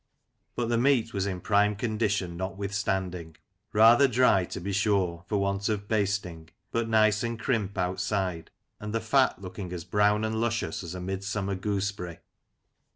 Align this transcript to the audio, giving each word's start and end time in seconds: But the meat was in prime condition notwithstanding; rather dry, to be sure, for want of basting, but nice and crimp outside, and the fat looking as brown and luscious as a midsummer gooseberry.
But 0.55 0.69
the 0.69 0.79
meat 0.79 1.13
was 1.13 1.27
in 1.27 1.41
prime 1.41 1.75
condition 1.75 2.35
notwithstanding; 2.35 3.35
rather 3.71 4.07
dry, 4.07 4.45
to 4.45 4.59
be 4.59 4.73
sure, 4.73 5.23
for 5.27 5.37
want 5.37 5.69
of 5.69 5.87
basting, 5.87 6.49
but 6.71 6.89
nice 6.89 7.21
and 7.21 7.39
crimp 7.39 7.77
outside, 7.77 8.49
and 8.79 8.95
the 8.95 8.99
fat 8.99 9.39
looking 9.43 9.71
as 9.71 9.83
brown 9.83 10.25
and 10.25 10.41
luscious 10.41 10.83
as 10.83 10.95
a 10.95 10.99
midsummer 10.99 11.53
gooseberry. 11.53 12.17